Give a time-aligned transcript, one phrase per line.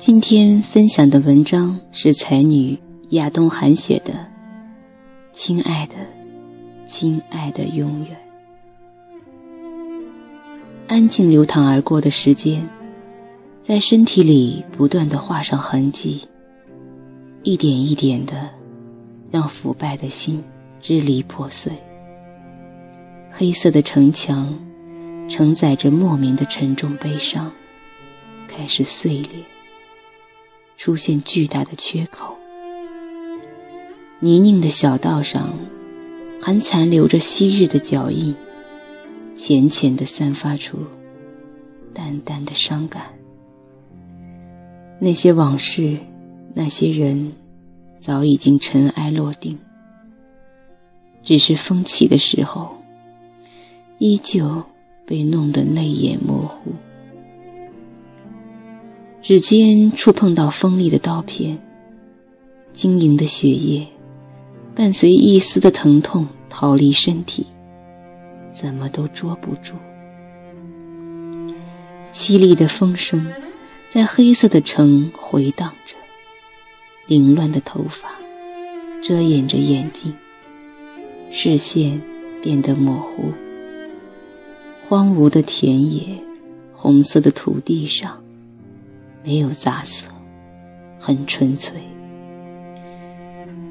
[0.00, 2.78] 今天分享的文章是才女
[3.10, 4.14] 亚东寒雪的
[5.30, 5.94] 《亲爱的，
[6.86, 8.16] 亲爱的，永远》。
[10.88, 12.66] 安静流淌而过的时间，
[13.60, 16.22] 在身体里不断的画上痕迹，
[17.42, 18.48] 一点一点的，
[19.30, 20.42] 让腐败的心
[20.80, 21.70] 支离破碎。
[23.30, 24.58] 黑色的城墙，
[25.28, 27.52] 承载着莫名的沉重悲伤，
[28.48, 29.44] 开始碎裂，
[30.80, 32.38] 出现巨大的缺口。
[34.18, 35.52] 泥泞的小道上，
[36.40, 38.34] 还残留着昔日的脚印。
[39.34, 40.78] 浅浅地散发出
[41.92, 43.02] 淡淡的伤感。
[44.98, 45.98] 那些往事，
[46.54, 47.34] 那些人，
[47.98, 49.58] 早已经尘埃落定。
[51.22, 52.78] 只是风起的时候，
[53.98, 54.62] 依旧
[55.04, 56.72] 被弄得泪眼模糊。
[59.22, 61.58] 指尖触碰到锋利的刀片，
[62.72, 63.86] 晶莹的血液，
[64.74, 67.46] 伴随一丝的疼痛逃离身体。
[68.50, 69.74] 怎么都捉不住。
[72.10, 73.24] 凄厉的风声
[73.90, 75.94] 在黑色的城回荡着，
[77.06, 78.10] 凌乱的头发
[79.02, 80.12] 遮掩着眼睛，
[81.30, 82.00] 视线
[82.42, 83.32] 变得模糊。
[84.88, 86.06] 荒芜的田野，
[86.72, 88.20] 红色的土地上
[89.22, 90.06] 没有杂色，
[90.98, 91.80] 很纯粹。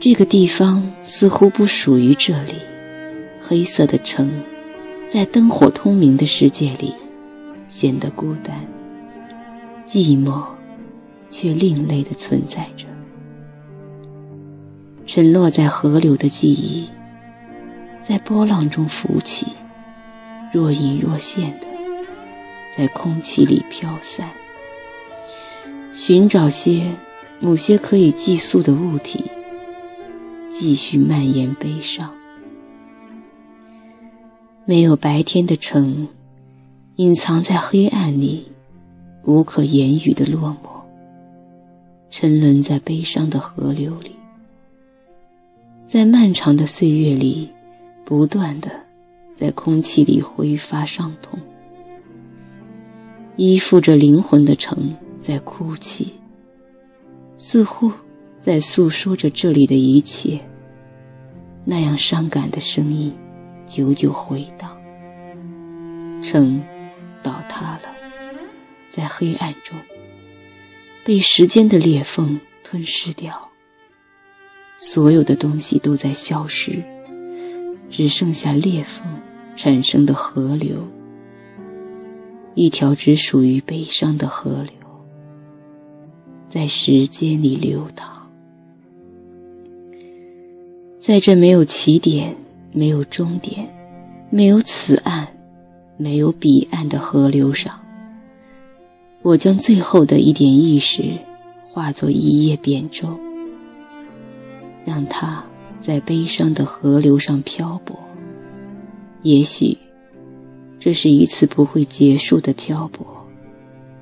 [0.00, 2.54] 这个地方似乎不属于这里，
[3.40, 4.30] 黑色的城。
[5.08, 6.94] 在灯火通明的世界里，
[7.68, 8.56] 显得孤单、
[9.84, 10.42] 寂寞，
[11.28, 12.86] 却另类的存在着。
[15.04, 16.88] 沉落在河流的记忆，
[18.00, 19.48] 在波浪中浮起，
[20.50, 21.66] 若隐若现的，
[22.74, 24.26] 在空气里飘散。
[26.04, 26.82] 寻找些
[27.38, 29.24] 某些可以寄宿的物体，
[30.50, 32.12] 继续蔓延悲伤。
[34.64, 36.08] 没有白天的城，
[36.96, 38.48] 隐藏在黑暗里，
[39.22, 40.82] 无可言语的落寞，
[42.10, 44.16] 沉沦在悲伤的河流里，
[45.86, 47.48] 在漫长的岁月里，
[48.04, 48.68] 不断的
[49.36, 51.38] 在空气里挥发伤痛。
[53.36, 56.14] 依附着灵魂的城在哭泣，
[57.38, 57.92] 似乎
[58.40, 60.40] 在诉说着这里的一切，
[61.64, 63.14] 那样伤感的声音。
[63.64, 64.76] 久久回荡，
[66.20, 66.60] 城
[67.22, 67.82] 倒塌了，
[68.90, 69.78] 在黑暗中
[71.04, 73.48] 被时间的裂缝吞噬掉。
[74.76, 76.82] 所有的东西都在消失，
[77.88, 79.06] 只剩下裂缝
[79.54, 80.76] 产生的河流，
[82.54, 84.81] 一条只属于悲伤的河流，
[86.52, 88.28] 在时间里流淌，
[90.98, 92.36] 在这没有起点。
[92.74, 93.68] 没有终点，
[94.30, 95.28] 没有此岸，
[95.98, 97.78] 没有彼岸的河流上，
[99.20, 101.02] 我将最后的一点意识
[101.64, 103.20] 化作一叶扁舟，
[104.86, 105.44] 让它
[105.78, 107.98] 在悲伤的河流上漂泊。
[109.22, 109.76] 也许，
[110.78, 113.04] 这是一次不会结束的漂泊；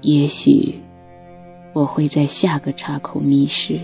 [0.00, 0.74] 也许，
[1.74, 3.78] 我会在下个岔口迷失，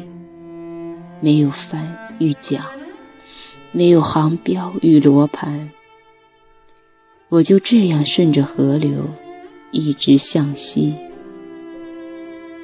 [1.21, 2.65] 没有帆与桨。
[3.73, 5.71] 没有航标与罗盘，
[7.29, 9.09] 我就这样顺着河流
[9.71, 10.93] 一直向西。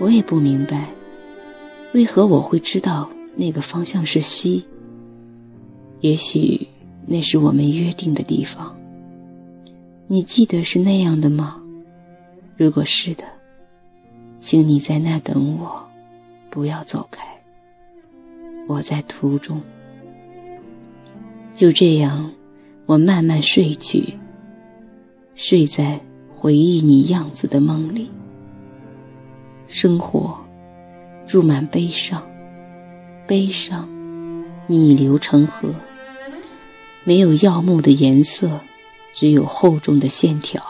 [0.00, 0.88] 我也不明白，
[1.94, 4.64] 为何我会知道那个方向是西。
[6.00, 6.66] 也许
[7.06, 8.76] 那是我们约定的地方。
[10.08, 11.62] 你记得是那样的吗？
[12.56, 13.22] 如果是的，
[14.48, 15.88] 请你在那等我，
[16.50, 17.26] 不要走开。
[18.68, 19.60] 我在途中。
[21.52, 22.30] 就这样，
[22.86, 24.14] 我慢慢睡去，
[25.34, 25.98] 睡在
[26.30, 28.08] 回忆你样子的梦里。
[29.66, 30.38] 生活
[31.26, 32.22] 注满悲伤，
[33.26, 33.88] 悲伤
[34.69, 35.75] 逆流成河，
[37.02, 38.60] 没有耀目的颜色，
[39.12, 40.62] 只有厚重的线条；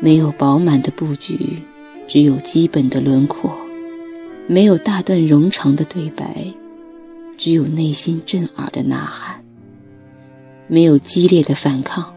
[0.00, 1.58] 没有饱满的布局，
[2.06, 3.50] 只有基本的轮廓；
[4.46, 6.46] 没有大段冗长的对白，
[7.36, 9.42] 只有内心震耳的呐喊。
[10.66, 12.14] 没有激烈的反抗，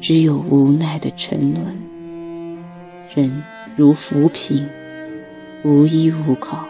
[0.00, 1.64] 只有无奈的沉沦。
[3.14, 3.42] 人
[3.76, 4.66] 如浮萍，
[5.64, 6.66] 无依无靠，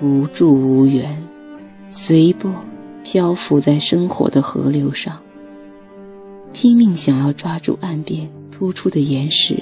[0.00, 1.22] 无助无援，
[1.90, 2.52] 随波
[3.02, 5.18] 漂浮在生活的河流上，
[6.52, 9.56] 拼命想要抓住岸边突出的岩石，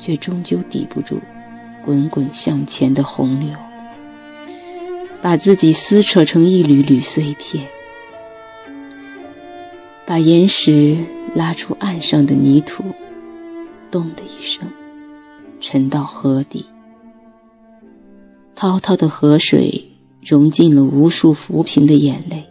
[0.00, 1.20] 却终究抵不住
[1.84, 3.50] 滚滚向前的洪流，
[5.20, 7.64] 把自己撕扯成一缕缕碎片，
[10.06, 10.96] 把岩石
[11.34, 12.82] 拉出岸上的泥土，
[13.90, 14.66] 咚的一声，
[15.60, 16.64] 沉到河底。
[18.54, 19.90] 滔滔的河水
[20.22, 22.44] 融进了无数浮萍的眼泪，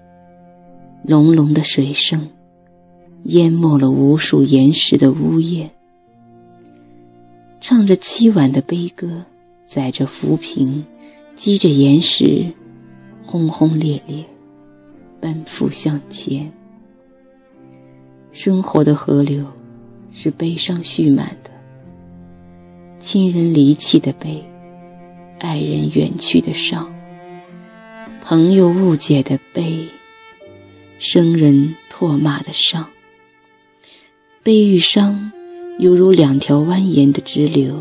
[1.03, 2.29] 隆隆的水声
[3.25, 5.69] 淹没了无数岩石的呜咽。
[7.61, 9.25] 唱着凄婉的悲歌，
[9.65, 10.85] 载着浮萍，
[11.35, 12.45] 击着岩石，
[13.21, 14.23] 轰轰烈烈，
[15.19, 16.51] 奔赴向前。
[18.31, 19.45] 生活的河流
[20.11, 21.49] 是悲伤蓄满的，
[22.97, 24.43] 亲人离弃的悲，
[25.39, 26.93] 爱人远去的伤，
[28.21, 29.85] 朋友误解的悲，
[30.97, 32.89] 生人唾骂的伤，
[34.41, 35.33] 悲与伤。
[35.79, 37.73] 犹如两条蜿蜒的支流，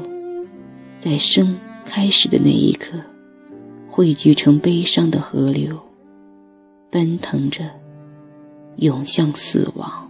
[1.00, 2.96] 在生开始的那一刻，
[3.88, 5.76] 汇聚成悲伤的河流，
[6.92, 7.64] 奔腾着，
[8.76, 10.08] 涌向死亡。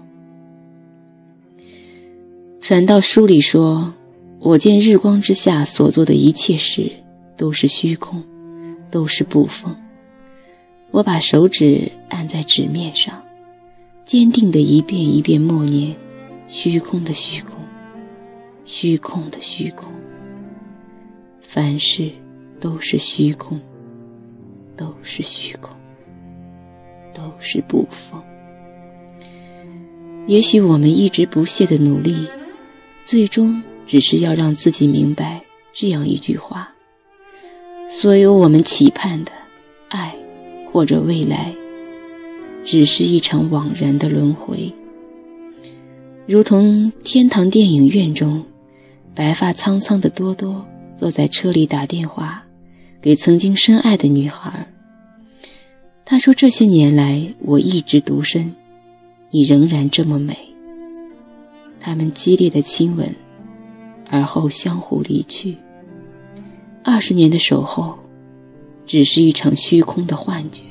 [2.60, 3.94] 传道书里说
[4.38, 6.92] ：“我见日光之下所做的一切事，
[7.38, 8.22] 都是虚空，
[8.90, 9.74] 都是不风。”
[10.92, 13.24] 我把手指按在纸面上，
[14.04, 15.96] 坚定地一遍一遍默念
[16.46, 17.56] ：“虚空的虚空。”
[18.70, 19.90] 虚空的虚空，
[21.40, 22.10] 凡事
[22.60, 23.58] 都是虚空，
[24.76, 25.74] 都是虚空，
[27.14, 28.22] 都是不疯。
[30.26, 32.28] 也许我们一直不懈的努力，
[33.02, 35.42] 最终只是要让自己明白
[35.72, 36.74] 这样一句话：
[37.88, 39.32] 所有我们期盼的
[39.88, 40.14] 爱
[40.70, 41.54] 或者未来，
[42.62, 44.70] 只是一场枉然的轮回，
[46.26, 48.44] 如同天堂电影院中。
[49.18, 50.64] 白发苍苍的多多
[50.96, 52.44] 坐在车里打电话
[53.02, 54.68] 给曾经深爱的女孩。
[56.04, 58.54] 他说：“这些年来我一直独身，
[59.32, 60.38] 你仍然这么美。”
[61.80, 63.12] 他们激烈的亲吻，
[64.08, 65.56] 而后相互离去。
[66.84, 67.98] 二十年的守候，
[68.86, 70.62] 只是一场虚空的幻觉。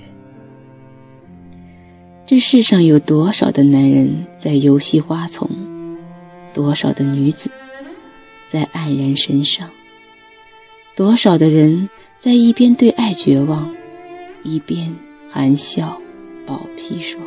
[2.26, 5.50] 这世上有多少的男人在游戏花丛，
[6.54, 7.52] 多少的女子？
[8.48, 9.70] 在黯然神伤，
[10.96, 13.76] 多少的人在一边对爱绝望，
[14.42, 14.96] 一边
[15.30, 16.02] 含笑
[16.46, 17.20] 保庇说：“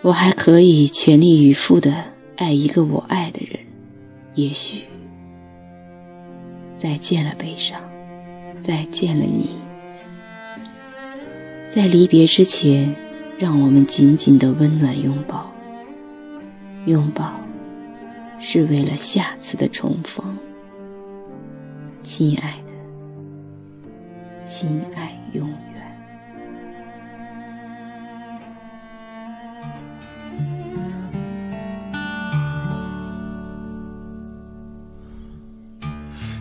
[0.00, 1.94] 我还可以全力以赴的
[2.36, 3.60] 爱一个我爱的人。”
[4.34, 4.84] 也许，
[6.74, 7.78] 再见了悲伤，
[8.58, 9.50] 再见了你。
[11.68, 12.96] 在离别之前，
[13.36, 15.54] 让我们紧紧的温暖拥抱，
[16.86, 17.41] 拥抱。
[18.44, 20.36] 是为了下次的重逢，
[22.02, 22.72] 亲爱的，
[24.44, 25.56] 亲爱永远。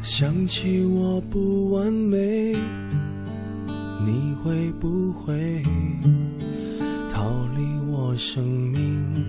[0.01, 2.55] 想起我不完美，
[4.03, 5.63] 你会不会
[7.11, 9.20] 逃离我生命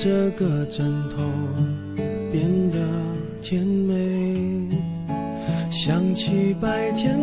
[0.00, 1.16] 这个枕头
[2.30, 2.78] 变得
[3.42, 4.68] 甜美？
[5.72, 7.17] 想起白天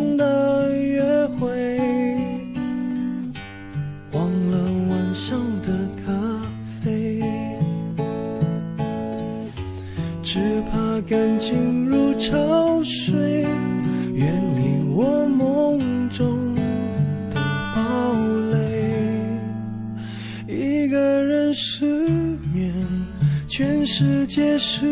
[24.58, 24.86] 失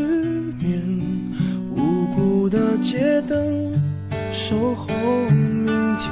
[0.60, 0.82] 眠，
[1.76, 3.72] 无辜的街灯
[4.32, 4.88] 守候
[5.30, 5.66] 明
[5.98, 6.12] 天。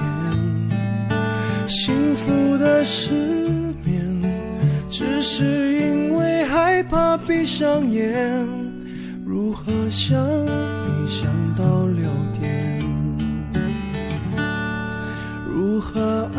[1.67, 3.11] 幸福的失
[3.83, 4.21] 眠，
[4.89, 8.47] 只是因为害怕闭上眼。
[9.25, 12.81] 如何想你想到六点？
[15.45, 16.29] 如何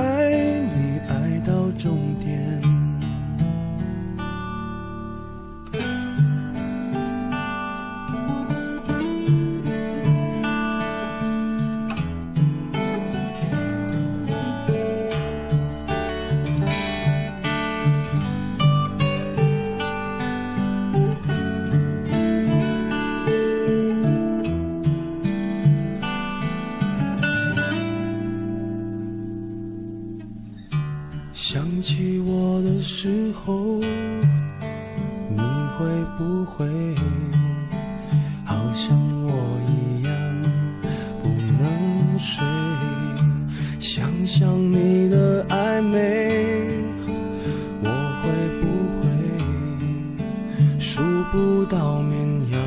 [51.72, 52.60] 到绵羊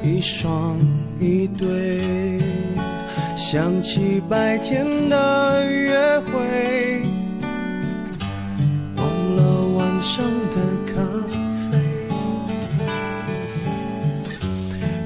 [0.00, 0.78] 一双
[1.18, 2.38] 一对？
[3.34, 7.02] 想起白天的约会，
[8.96, 9.04] 忘
[9.36, 9.42] 了
[9.76, 10.94] 晚上的咖
[11.68, 11.78] 啡，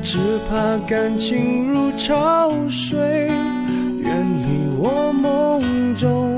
[0.02, 0.19] 只
[0.50, 2.99] 怕感情如潮水，
[3.99, 6.37] 远离我梦中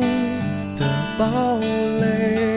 [0.77, 0.87] 的
[1.19, 1.59] 堡
[2.01, 2.52] 垒。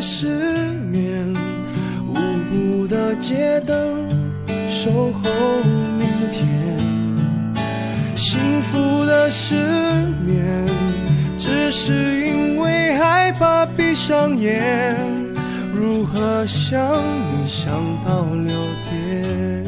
[0.00, 0.26] 失
[0.90, 1.32] 眠，
[2.08, 2.78] 无辜。
[2.88, 4.08] 的街灯
[4.66, 5.30] 守候
[5.98, 6.78] 明天，
[8.16, 9.54] 幸福的失
[10.24, 10.66] 眠，
[11.36, 15.04] 只是因为害怕闭上眼。
[15.74, 16.80] 如何想
[17.30, 17.70] 你想
[18.02, 18.54] 到六
[18.88, 19.67] 点？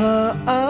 [0.00, 0.69] 如何爱